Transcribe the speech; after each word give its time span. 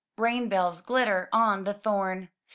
Rain 0.17 0.49
bells 0.49 0.81
glitter 0.81 1.29
on 1.31 1.63
the 1.63 1.75
thorn. 1.75 2.29